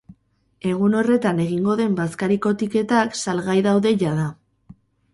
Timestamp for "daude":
3.71-3.97